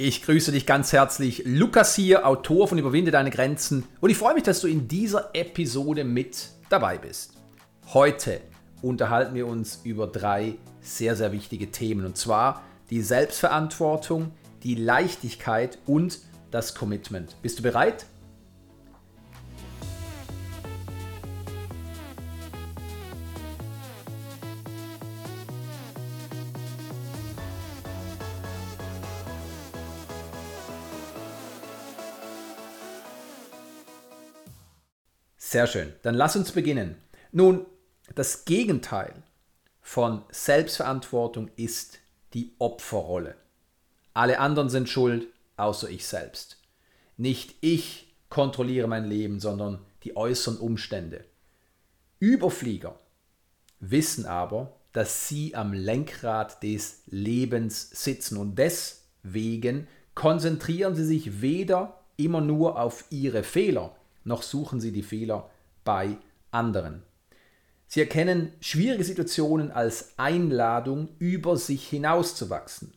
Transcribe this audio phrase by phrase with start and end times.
[0.00, 1.42] Ich grüße dich ganz herzlich.
[1.44, 3.84] Lukas hier, Autor von Überwinde deine Grenzen.
[4.00, 7.32] Und ich freue mich, dass du in dieser Episode mit dabei bist.
[7.92, 8.40] Heute
[8.80, 12.06] unterhalten wir uns über drei sehr, sehr wichtige Themen.
[12.06, 14.30] Und zwar die Selbstverantwortung,
[14.62, 16.20] die Leichtigkeit und
[16.52, 17.34] das Commitment.
[17.42, 18.06] Bist du bereit?
[35.50, 35.94] Sehr schön.
[36.02, 36.96] Dann lass uns beginnen.
[37.32, 37.64] Nun,
[38.14, 39.14] das Gegenteil
[39.80, 42.00] von Selbstverantwortung ist
[42.34, 43.34] die Opferrolle.
[44.12, 46.58] Alle anderen sind schuld, außer ich selbst.
[47.16, 51.24] Nicht ich kontrolliere mein Leben, sondern die äußeren Umstände.
[52.18, 52.98] Überflieger
[53.80, 62.04] wissen aber, dass sie am Lenkrad des Lebens sitzen und deswegen konzentrieren sie sich weder
[62.18, 63.96] immer nur auf ihre Fehler,
[64.28, 65.50] noch suchen sie die Fehler
[65.84, 66.18] bei
[66.52, 67.02] anderen.
[67.88, 72.92] Sie erkennen schwierige Situationen als Einladung, über sich hinauszuwachsen.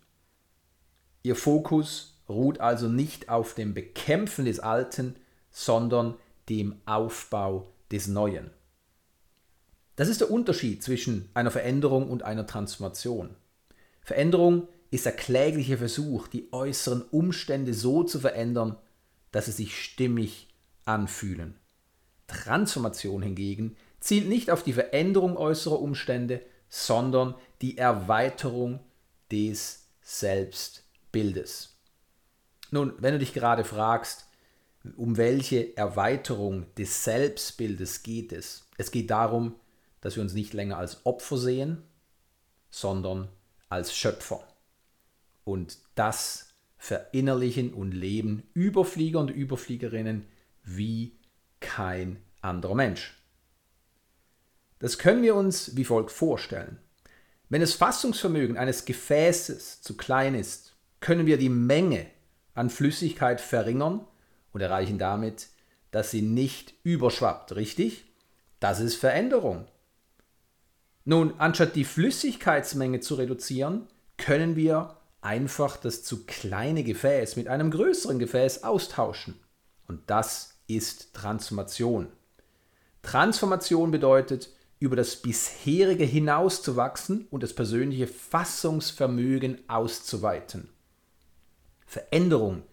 [1.24, 5.16] Ihr Fokus ruht also nicht auf dem Bekämpfen des Alten,
[5.50, 6.16] sondern
[6.50, 8.52] dem Aufbau des Neuen.
[9.96, 13.36] Das ist der Unterschied zwischen einer Veränderung und einer Transformation.
[14.02, 18.78] Veränderung ist der klägliche Versuch, die äußeren Umstände so zu verändern,
[19.32, 20.48] dass sie sich stimmig
[20.92, 21.58] anfühlen.
[22.28, 28.80] Transformation hingegen zielt nicht auf die Veränderung äußerer Umstände, sondern die Erweiterung
[29.32, 31.78] des Selbstbildes.
[32.72, 34.28] Nun, wenn du dich gerade fragst,
[34.96, 38.68] um welche Erweiterung des Selbstbildes geht es?
[38.78, 39.56] Es geht darum,
[40.00, 41.84] dass wir uns nicht länger als Opfer sehen,
[42.72, 43.28] sondern
[43.70, 44.48] als Schöpfer.
[45.44, 50.26] Und das verinnerlichen und leben Überflieger und Überfliegerinnen
[50.64, 51.20] wie
[51.60, 53.18] kein anderer Mensch.
[54.80, 56.80] Das können wir uns wie folgt vorstellen.
[57.50, 62.08] Wenn das Fassungsvermögen eines Gefäßes zu klein ist, können wir die Menge
[62.54, 64.06] an Flüssigkeit verringern
[64.54, 65.48] und erreichen damit,
[65.92, 68.06] dass sie nicht überschwappt, richtig?
[68.60, 69.66] Das ist Veränderung.
[71.04, 73.88] Nun, anstatt die Flüssigkeitsmenge zu reduzieren,
[74.18, 79.40] können wir einfach das zu kleine Gefäß mit einem größeren Gefäß austauschen.
[79.88, 82.08] Und das ist Transformation.
[83.02, 84.50] Transformation bedeutet,
[84.80, 90.70] über das bisherige hinauszuwachsen und das persönliche Fassungsvermögen auszuweiten.
[91.86, 92.64] Veränderung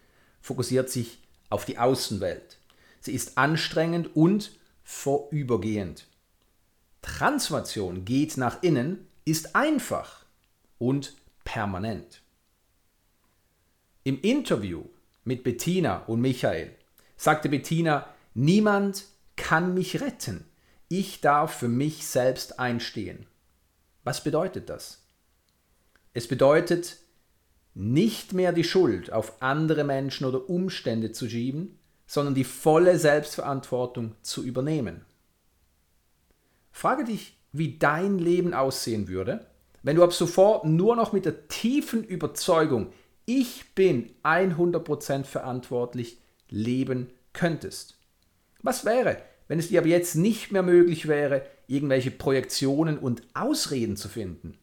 [0.41, 2.57] fokussiert sich auf die Außenwelt.
[2.99, 6.07] Sie ist anstrengend und vorübergehend.
[7.01, 10.25] Transformation geht nach innen, ist einfach
[10.79, 12.21] und permanent.
[14.03, 14.85] Im Interview
[15.23, 16.75] mit Bettina und Michael
[17.19, 19.03] sagte Bettina, niemand
[19.35, 20.45] kann mich retten.
[20.87, 23.27] Ich darf für mich selbst einstehen.
[24.03, 25.03] Was bedeutet das?
[26.13, 26.97] Es bedeutet,
[27.75, 34.15] nicht mehr die Schuld auf andere Menschen oder Umstände zu schieben, sondern die volle Selbstverantwortung
[34.21, 35.05] zu übernehmen.
[36.71, 39.45] Frage dich, wie dein Leben aussehen würde,
[39.83, 42.93] wenn du ab sofort nur noch mit der tiefen Überzeugung,
[43.25, 46.17] ich bin 100% verantwortlich,
[46.49, 47.97] leben könntest.
[48.61, 53.97] Was wäre, wenn es dir aber jetzt nicht mehr möglich wäre, irgendwelche Projektionen und Ausreden
[53.97, 54.57] zu finden?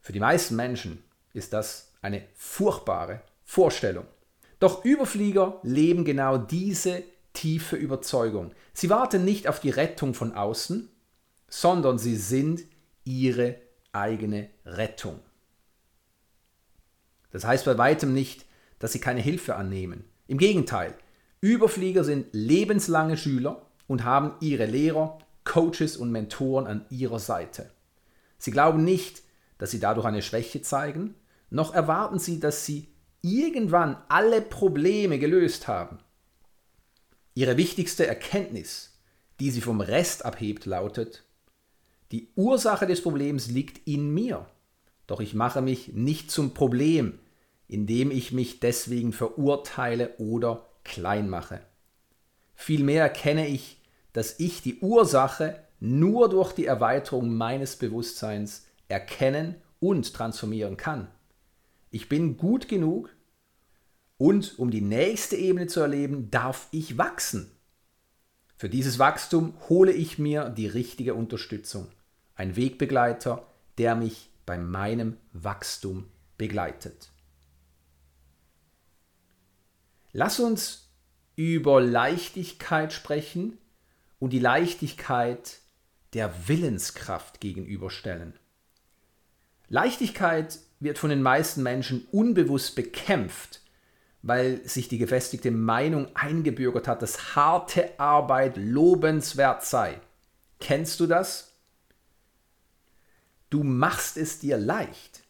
[0.00, 1.02] Für die meisten Menschen
[1.32, 4.06] ist das eine furchtbare Vorstellung.
[4.58, 7.02] Doch Überflieger leben genau diese
[7.32, 8.52] tiefe Überzeugung.
[8.72, 10.88] Sie warten nicht auf die Rettung von außen,
[11.48, 12.62] sondern sie sind
[13.04, 13.56] ihre
[13.92, 15.20] eigene Rettung.
[17.30, 18.44] Das heißt bei weitem nicht,
[18.78, 20.04] dass sie keine Hilfe annehmen.
[20.26, 20.94] Im Gegenteil,
[21.40, 27.70] Überflieger sind lebenslange Schüler und haben ihre Lehrer, Coaches und Mentoren an ihrer Seite.
[28.38, 29.22] Sie glauben nicht,
[29.58, 31.14] dass sie dadurch eine Schwäche zeigen,
[31.50, 32.88] noch erwarten sie, dass sie
[33.20, 35.98] irgendwann alle Probleme gelöst haben.
[37.34, 38.98] Ihre wichtigste Erkenntnis,
[39.40, 41.24] die sie vom Rest abhebt, lautet,
[42.12, 44.46] die Ursache des Problems liegt in mir,
[45.06, 47.18] doch ich mache mich nicht zum Problem,
[47.68, 51.60] indem ich mich deswegen verurteile oder klein mache.
[52.54, 53.80] Vielmehr erkenne ich,
[54.12, 61.08] dass ich die Ursache nur durch die Erweiterung meines Bewusstseins erkennen und transformieren kann.
[61.90, 63.14] Ich bin gut genug
[64.16, 67.50] und um die nächste Ebene zu erleben, darf ich wachsen.
[68.56, 71.88] Für dieses Wachstum hole ich mir die richtige Unterstützung,
[72.34, 73.46] ein Wegbegleiter,
[73.78, 76.06] der mich bei meinem Wachstum
[76.38, 77.10] begleitet.
[80.16, 80.88] Lass uns
[81.34, 83.58] über Leichtigkeit sprechen
[84.20, 85.58] und die Leichtigkeit
[86.12, 88.38] der Willenskraft gegenüberstellen.
[89.68, 93.60] Leichtigkeit wird von den meisten Menschen unbewusst bekämpft,
[94.22, 100.00] weil sich die gefestigte Meinung eingebürgert hat, dass harte Arbeit lobenswert sei.
[100.60, 101.56] Kennst du das?
[103.50, 105.24] Du machst es dir leicht,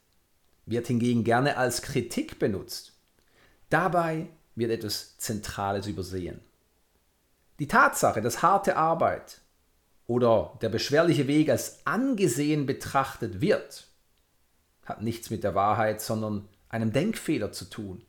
[0.66, 2.92] wird hingegen gerne als Kritik benutzt.
[3.70, 6.40] Dabei wird etwas Zentrales übersehen.
[7.58, 9.40] Die Tatsache, dass harte Arbeit
[10.06, 13.86] oder der beschwerliche Weg als angesehen betrachtet wird,
[14.84, 18.02] hat nichts mit der Wahrheit, sondern einem Denkfehler zu tun.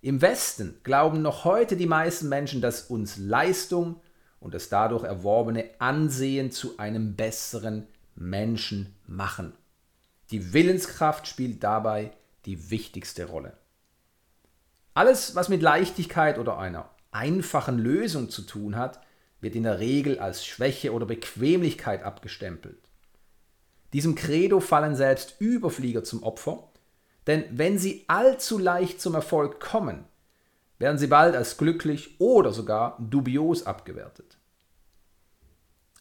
[0.00, 4.00] Im Westen glauben noch heute die meisten Menschen, dass uns Leistung
[4.40, 9.52] und das dadurch erworbene Ansehen zu einem besseren Menschen machen.
[10.30, 12.12] Die Willenskraft spielt dabei
[12.46, 13.56] die wichtigste Rolle.
[14.96, 18.98] Alles, was mit Leichtigkeit oder einer einfachen Lösung zu tun hat,
[19.42, 22.78] wird in der Regel als Schwäche oder Bequemlichkeit abgestempelt.
[23.92, 26.70] Diesem Credo fallen selbst Überflieger zum Opfer,
[27.26, 30.06] denn wenn sie allzu leicht zum Erfolg kommen,
[30.78, 34.38] werden sie bald als glücklich oder sogar dubios abgewertet.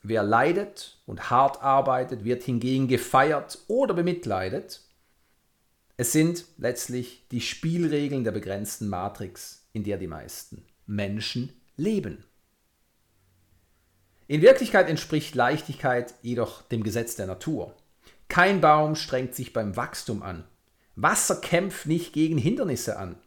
[0.04, 4.85] Wer leidet und hart arbeitet, wird hingegen gefeiert oder bemitleidet.
[5.98, 12.26] Es sind letztlich die Spielregeln der begrenzten Matrix, in der die meisten Menschen leben.
[14.28, 17.76] In Wirklichkeit entspricht Leichtigkeit jedoch dem Gesetz der Natur.
[18.28, 20.46] Kein Baum strengt sich beim Wachstum an.
[20.96, 23.18] Wasser kämpft nicht gegen Hindernisse an.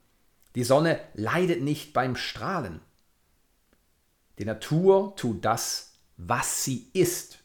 [0.55, 2.81] Die Sonne leidet nicht beim Strahlen.
[4.38, 7.38] Die Natur tut das, was sie ist.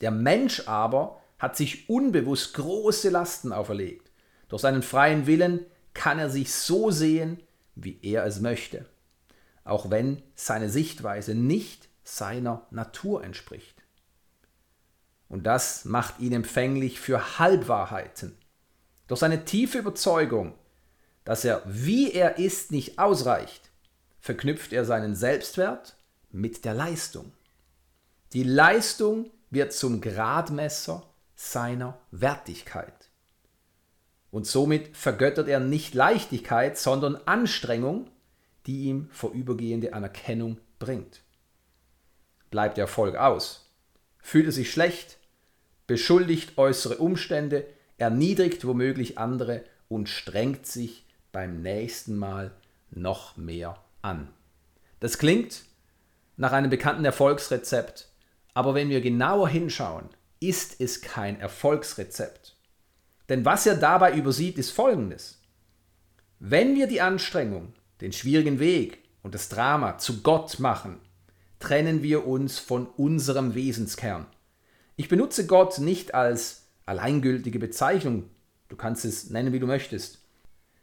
[0.00, 4.10] Der Mensch aber hat sich unbewusst große Lasten auferlegt.
[4.48, 7.42] Durch seinen freien Willen kann er sich so sehen,
[7.74, 8.86] wie er es möchte
[9.64, 13.82] auch wenn seine Sichtweise nicht seiner Natur entspricht.
[15.28, 18.36] Und das macht ihn empfänglich für Halbwahrheiten.
[19.06, 20.54] Durch seine tiefe Überzeugung,
[21.24, 23.70] dass er, wie er ist, nicht ausreicht,
[24.20, 25.96] verknüpft er seinen Selbstwert
[26.30, 27.32] mit der Leistung.
[28.32, 31.02] Die Leistung wird zum Gradmesser
[31.50, 33.10] seiner Wertigkeit.
[34.30, 38.10] Und somit vergöttert er nicht Leichtigkeit, sondern Anstrengung
[38.66, 41.22] die ihm vorübergehende Anerkennung bringt.
[42.50, 43.70] Bleibt der Erfolg aus,
[44.18, 45.18] fühlt er sich schlecht,
[45.86, 47.66] beschuldigt äußere Umstände,
[47.98, 52.52] erniedrigt womöglich andere und strengt sich beim nächsten Mal
[52.90, 54.28] noch mehr an.
[55.00, 55.64] Das klingt
[56.36, 58.08] nach einem bekannten Erfolgsrezept,
[58.54, 60.08] aber wenn wir genauer hinschauen,
[60.42, 62.56] ist es kein Erfolgsrezept.
[63.28, 65.40] Denn was er dabei übersieht, ist Folgendes.
[66.38, 70.98] Wenn wir die Anstrengung den schwierigen Weg und das Drama zu Gott machen,
[71.60, 74.26] trennen wir uns von unserem Wesenskern.
[74.96, 78.28] Ich benutze Gott nicht als alleingültige Bezeichnung,
[78.68, 80.18] du kannst es nennen, wie du möchtest.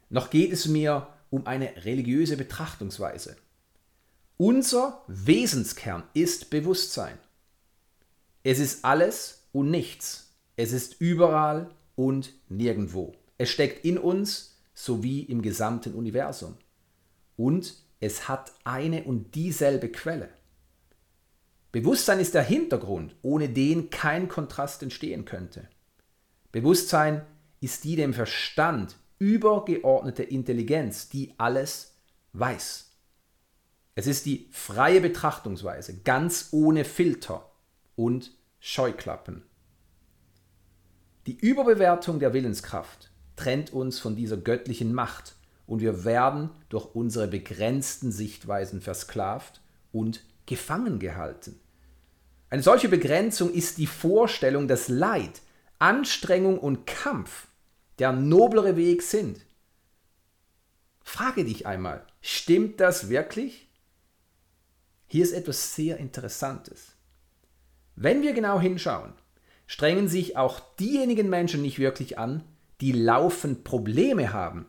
[0.10, 3.36] Noch geht es mir um eine religiöse Betrachtungsweise.
[4.38, 7.18] Unser Wesenskern ist Bewusstsein.
[8.44, 10.34] Es ist alles und nichts.
[10.56, 13.16] Es ist überall und nirgendwo.
[13.38, 16.56] Es steckt in uns sowie im gesamten Universum
[17.36, 20.30] und es hat eine und dieselbe Quelle.
[21.72, 25.68] Bewusstsein ist der Hintergrund, ohne den kein Kontrast entstehen könnte.
[26.52, 27.26] Bewusstsein
[27.62, 31.96] ist die dem Verstand übergeordnete Intelligenz, die alles
[32.34, 32.90] weiß.
[33.96, 37.52] Es ist die freie Betrachtungsweise, ganz ohne Filter
[37.96, 39.44] und Scheuklappen.
[41.28, 45.36] Die Überbewertung der Willenskraft trennt uns von dieser göttlichen Macht
[45.66, 49.62] und wir werden durch unsere begrenzten Sichtweisen versklavt
[49.92, 51.60] und gefangen gehalten.
[52.50, 55.42] Eine solche Begrenzung ist die Vorstellung, dass Leid,
[55.78, 57.48] Anstrengung und Kampf
[58.00, 59.46] der noblere Weg sind.
[61.02, 63.70] Frage dich einmal, stimmt das wirklich?
[65.08, 66.99] Hier ist etwas sehr Interessantes.
[68.02, 69.12] Wenn wir genau hinschauen,
[69.68, 72.46] strengen sich auch diejenigen Menschen nicht wirklich an,
[72.80, 74.68] die laufend Probleme haben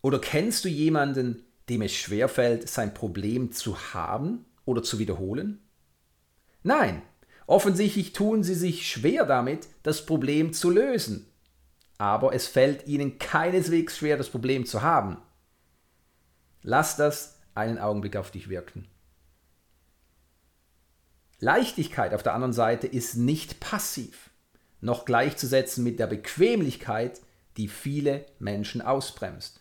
[0.00, 5.58] oder kennst du jemanden, dem es schwerfällt, sein Problem zu haben oder zu wiederholen?
[6.62, 7.02] Nein,
[7.48, 11.26] offensichtlich tun sie sich schwer damit, das Problem zu lösen.
[11.98, 15.16] Aber es fällt ihnen keineswegs schwer, das Problem zu haben.
[16.62, 18.86] Lass das einen Augenblick auf dich wirken.
[21.40, 24.30] Leichtigkeit auf der anderen Seite ist nicht passiv,
[24.80, 27.20] noch gleichzusetzen mit der Bequemlichkeit,
[27.56, 29.60] die viele Menschen ausbremst.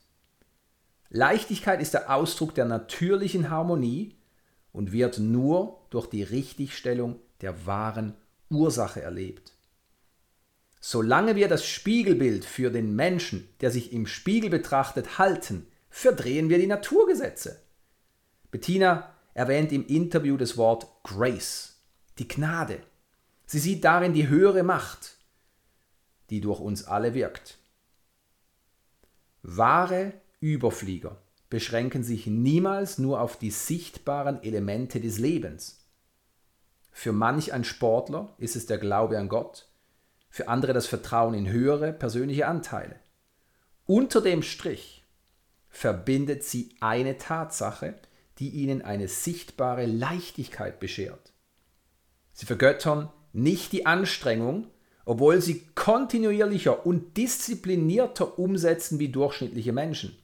[1.09, 4.15] Leichtigkeit ist der Ausdruck der natürlichen Harmonie
[4.71, 8.15] und wird nur durch die Richtigstellung der wahren
[8.49, 9.53] Ursache erlebt.
[10.79, 16.59] Solange wir das Spiegelbild für den Menschen, der sich im Spiegel betrachtet, halten, verdrehen wir
[16.59, 17.61] die Naturgesetze.
[18.51, 21.75] Bettina erwähnt im Interview das Wort Grace,
[22.17, 22.79] die Gnade.
[23.45, 25.17] Sie sieht darin die höhere Macht,
[26.31, 27.59] die durch uns alle wirkt.
[29.43, 35.85] Wahre Überflieger beschränken sich niemals nur auf die sichtbaren Elemente des Lebens.
[36.91, 39.69] Für manch ein Sportler ist es der Glaube an Gott,
[40.31, 42.95] für andere das Vertrauen in höhere persönliche Anteile.
[43.85, 45.05] Unter dem Strich
[45.69, 47.99] verbindet sie eine Tatsache,
[48.39, 51.33] die ihnen eine sichtbare Leichtigkeit beschert.
[52.33, 54.67] Sie vergöttern nicht die Anstrengung,
[55.05, 60.17] obwohl sie kontinuierlicher und disziplinierter umsetzen wie durchschnittliche Menschen.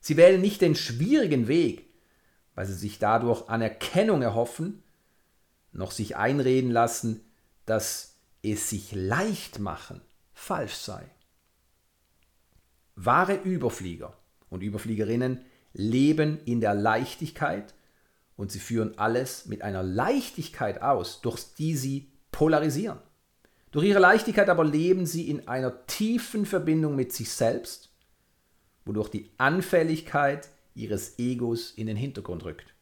[0.00, 1.88] Sie wählen nicht den schwierigen Weg,
[2.54, 4.82] weil sie sich dadurch Anerkennung erhoffen,
[5.72, 7.20] noch sich einreden lassen,
[7.66, 10.00] dass es sich leicht machen
[10.40, 11.04] falsch sei.
[12.96, 14.16] Wahre Überflieger
[14.48, 17.74] und Überfliegerinnen leben in der Leichtigkeit
[18.36, 22.98] und sie führen alles mit einer Leichtigkeit aus, durch die sie polarisieren.
[23.70, 27.90] Durch ihre Leichtigkeit aber leben sie in einer tiefen Verbindung mit sich selbst,
[28.84, 32.74] wodurch die Anfälligkeit ihres Egos in den Hintergrund rückt.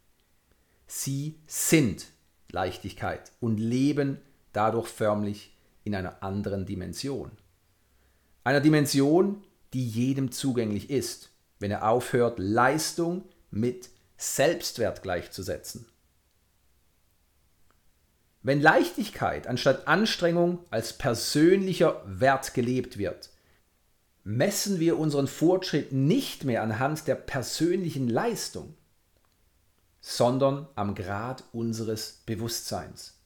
[0.86, 2.06] Sie sind
[2.50, 4.18] Leichtigkeit und leben
[4.52, 5.54] dadurch förmlich
[5.84, 7.32] in einer anderen Dimension.
[8.44, 11.27] Einer Dimension, die jedem zugänglich ist,
[11.58, 15.86] wenn er aufhört, Leistung mit Selbstwert gleichzusetzen.
[18.42, 23.30] Wenn Leichtigkeit anstatt Anstrengung als persönlicher Wert gelebt wird,
[24.24, 28.74] messen wir unseren Fortschritt nicht mehr anhand der persönlichen Leistung,
[30.00, 33.18] sondern am Grad unseres Bewusstseins.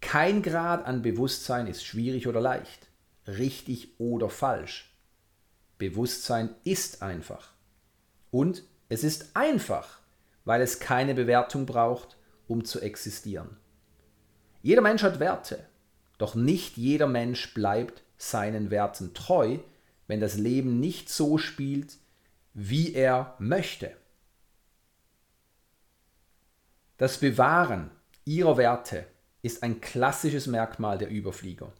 [0.00, 2.88] Kein Grad an Bewusstsein ist schwierig oder leicht,
[3.26, 4.95] richtig oder falsch.
[5.78, 7.52] Bewusstsein ist einfach.
[8.30, 10.00] Und es ist einfach,
[10.44, 12.16] weil es keine Bewertung braucht,
[12.46, 13.56] um zu existieren.
[14.62, 15.64] Jeder Mensch hat Werte,
[16.18, 19.58] doch nicht jeder Mensch bleibt seinen Werten treu,
[20.06, 21.98] wenn das Leben nicht so spielt,
[22.54, 23.94] wie er möchte.
[26.96, 27.90] Das Bewahren
[28.24, 29.06] ihrer Werte
[29.42, 31.72] ist ein klassisches Merkmal der Überflieger.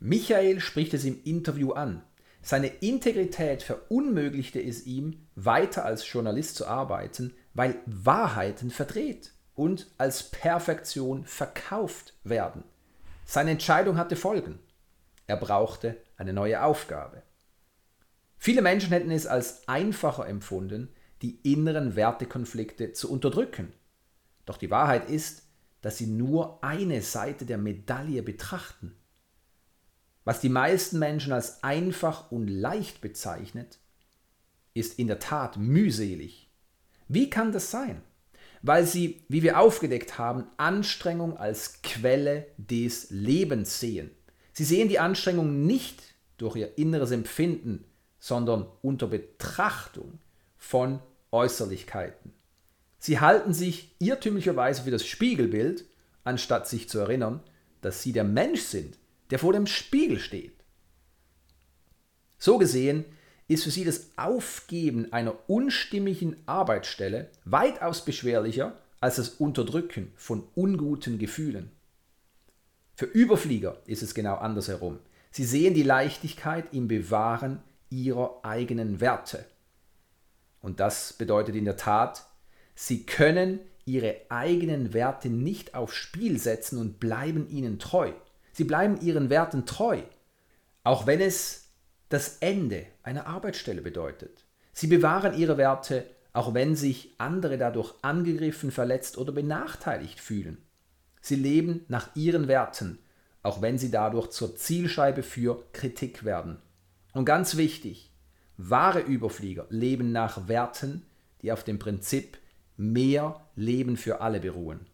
[0.00, 2.02] Michael spricht es im Interview an.
[2.42, 10.30] Seine Integrität verunmöglichte es ihm, weiter als Journalist zu arbeiten, weil Wahrheiten verdreht und als
[10.30, 12.64] Perfektion verkauft werden.
[13.26, 14.58] Seine Entscheidung hatte Folgen.
[15.26, 17.22] Er brauchte eine neue Aufgabe.
[18.38, 20.88] Viele Menschen hätten es als einfacher empfunden,
[21.20, 23.74] die inneren Wertekonflikte zu unterdrücken.
[24.46, 25.42] Doch die Wahrheit ist,
[25.82, 28.96] dass sie nur eine Seite der Medaille betrachten.
[30.24, 33.78] Was die meisten Menschen als einfach und leicht bezeichnet,
[34.74, 36.50] ist in der Tat mühselig.
[37.08, 38.02] Wie kann das sein?
[38.62, 44.10] Weil sie, wie wir aufgedeckt haben, Anstrengung als Quelle des Lebens sehen.
[44.52, 46.02] Sie sehen die Anstrengung nicht
[46.36, 47.84] durch ihr inneres Empfinden,
[48.18, 50.18] sondern unter Betrachtung
[50.56, 51.00] von
[51.32, 52.32] Äußerlichkeiten.
[52.98, 55.86] Sie halten sich irrtümlicherweise für das Spiegelbild,
[56.22, 57.42] anstatt sich zu erinnern,
[57.80, 58.98] dass sie der Mensch sind,
[59.30, 60.54] der vor dem Spiegel steht.
[62.38, 63.04] So gesehen
[63.48, 71.18] ist für sie das Aufgeben einer unstimmigen Arbeitsstelle weitaus beschwerlicher als das Unterdrücken von unguten
[71.18, 71.70] Gefühlen.
[72.94, 74.98] Für Überflieger ist es genau andersherum.
[75.30, 79.46] Sie sehen die Leichtigkeit im Bewahren ihrer eigenen Werte.
[80.60, 82.26] Und das bedeutet in der Tat,
[82.74, 88.12] sie können ihre eigenen Werte nicht aufs Spiel setzen und bleiben ihnen treu.
[88.52, 90.00] Sie bleiben ihren Werten treu,
[90.84, 91.70] auch wenn es
[92.08, 94.44] das Ende einer Arbeitsstelle bedeutet.
[94.72, 100.58] Sie bewahren ihre Werte, auch wenn sich andere dadurch angegriffen, verletzt oder benachteiligt fühlen.
[101.20, 102.98] Sie leben nach ihren Werten,
[103.42, 106.58] auch wenn sie dadurch zur Zielscheibe für Kritik werden.
[107.12, 108.10] Und ganz wichtig,
[108.56, 111.06] wahre Überflieger leben nach Werten,
[111.42, 112.38] die auf dem Prinzip
[112.76, 114.86] mehr Leben für alle beruhen.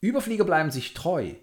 [0.00, 1.34] Überflieger bleiben sich treu,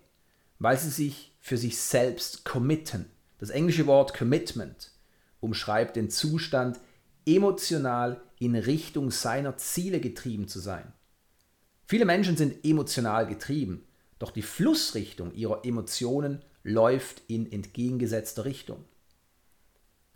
[0.60, 3.06] weil sie sich für sich selbst committen.
[3.40, 4.92] Das englische Wort Commitment
[5.40, 6.80] umschreibt den Zustand,
[7.26, 10.92] emotional in Richtung seiner Ziele getrieben zu sein.
[11.86, 13.86] Viele Menschen sind emotional getrieben,
[14.20, 18.84] doch die Flussrichtung ihrer Emotionen läuft in entgegengesetzter Richtung.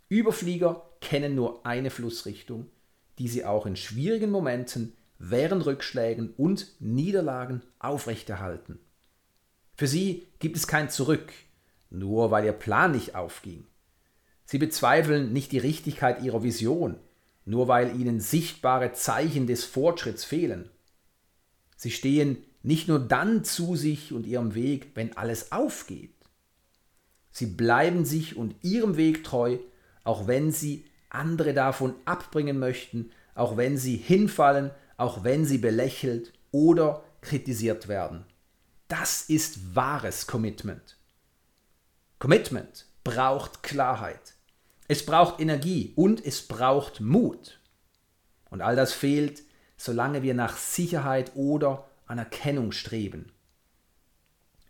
[0.08, 2.70] Überflieger kennen nur eine Flussrichtung,
[3.18, 8.78] die sie auch in schwierigen Momenten, während Rückschlägen und Niederlagen aufrechterhalten.
[9.76, 11.32] Für sie gibt es kein Zurück,
[11.90, 13.66] nur weil ihr Plan nicht aufging.
[14.44, 16.96] Sie bezweifeln nicht die Richtigkeit ihrer Vision,
[17.44, 20.70] nur weil ihnen sichtbare Zeichen des Fortschritts fehlen.
[21.76, 26.14] Sie stehen nicht nur dann zu sich und ihrem Weg, wenn alles aufgeht.
[27.30, 29.58] Sie bleiben sich und ihrem Weg treu,
[30.04, 36.32] auch wenn sie andere davon abbringen möchten, auch wenn sie hinfallen, auch wenn sie belächelt
[36.52, 38.24] oder kritisiert werden.
[38.88, 40.98] Das ist wahres Commitment.
[42.18, 44.34] Commitment braucht Klarheit.
[44.88, 47.60] Es braucht Energie und es braucht Mut.
[48.50, 49.42] Und all das fehlt,
[49.76, 53.32] solange wir nach Sicherheit oder Anerkennung streben.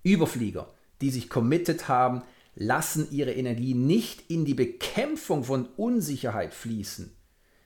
[0.02, 2.23] Überflieger, die sich committed haben,
[2.54, 7.16] lassen ihre Energie nicht in die Bekämpfung von Unsicherheit fließen.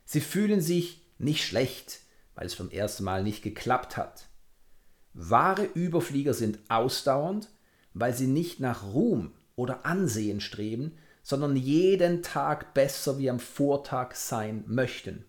[0.07, 2.01] Sie fühlen sich nicht schlecht,
[2.35, 4.28] weil es beim ersten Mal nicht geklappt hat.
[5.15, 7.49] Wahre Überflieger sind ausdauernd,
[7.95, 14.15] weil sie nicht nach Ruhm oder Ansehen streben, sondern jeden Tag besser wie am Vortag
[14.15, 15.25] sein möchten.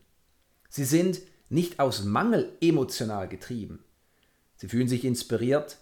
[0.70, 3.84] Sie sind nicht aus Mangel emotional getrieben.
[4.56, 5.78] Sie fühlen sich inspiriert,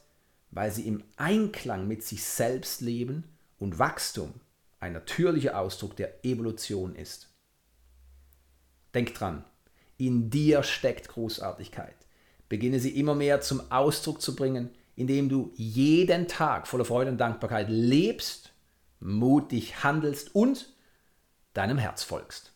[0.51, 3.25] weil sie im Einklang mit sich selbst leben
[3.60, 4.34] und Wachstum
[4.80, 7.30] ein natürlicher Ausdruck der Evolution ist.
[8.94, 9.44] Denk dran,
[9.98, 12.07] in dir steckt Großartigkeit.
[12.50, 17.18] Beginne sie immer mehr zum Ausdruck zu bringen, indem du jeden Tag voller Freude und
[17.18, 18.54] Dankbarkeit lebst,
[19.00, 20.74] mutig handelst und
[21.54, 22.54] deinem Herz folgst.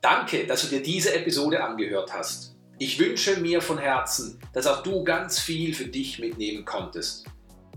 [0.00, 2.56] Danke, dass du dir diese Episode angehört hast.
[2.84, 7.24] Ich wünsche mir von Herzen, dass auch du ganz viel für dich mitnehmen konntest.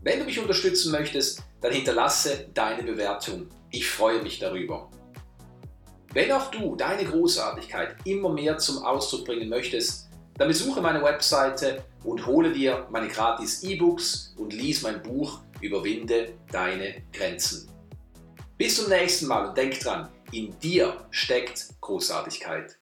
[0.02, 3.48] Wenn du mich unterstützen möchtest, dann hinterlasse deine Bewertung.
[3.70, 4.90] Ich freue mich darüber.
[6.12, 11.86] Wenn auch du deine Großartigkeit immer mehr zum Ausdruck bringen möchtest, dann besuche meine Webseite
[12.04, 17.70] und hole dir meine gratis E-Books und lies mein Buch Überwinde deine Grenzen.
[18.58, 22.74] Bis zum nächsten Mal und denk dran, in dir steckt Großartigkeit.